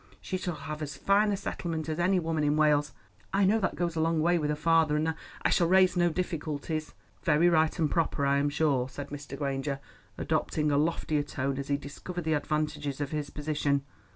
She 0.19 0.35
shall 0.35 0.55
have 0.55 0.81
as 0.81 0.97
fine 0.97 1.31
a 1.31 1.37
settlement 1.37 1.87
as 1.87 1.99
any 1.99 2.19
woman 2.19 2.43
in 2.43 2.57
Wales. 2.57 2.91
I 3.31 3.45
know 3.45 3.59
that 3.59 3.75
goes 3.75 3.95
a 3.95 3.99
long 3.99 4.19
way 4.19 4.39
with 4.39 4.49
a 4.49 4.55
father, 4.55 4.95
and 4.95 5.13
I 5.43 5.49
shall 5.51 5.67
raise 5.67 5.95
no 5.95 6.09
difficulties." 6.09 6.95
"Very 7.21 7.49
right 7.49 7.77
and 7.77 7.87
proper, 7.91 8.25
I 8.25 8.39
am 8.39 8.49
sure," 8.49 8.89
said 8.89 9.09
Mr. 9.09 9.37
Granger, 9.37 9.79
adopting 10.17 10.71
a 10.71 10.77
loftier 10.79 11.21
tone 11.21 11.59
as 11.59 11.67
he 11.67 11.77
discovered 11.77 12.23
the 12.23 12.33
advantages 12.33 12.99
of 12.99 13.11
his 13.11 13.29
position. 13.29 13.83